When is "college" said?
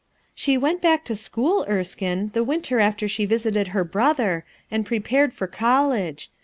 5.45-6.31